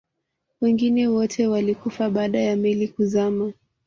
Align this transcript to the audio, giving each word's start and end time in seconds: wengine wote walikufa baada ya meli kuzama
wengine 0.61 1.07
wote 1.07 1.47
walikufa 1.47 2.09
baada 2.09 2.39
ya 2.39 2.55
meli 2.57 2.87
kuzama 2.87 3.53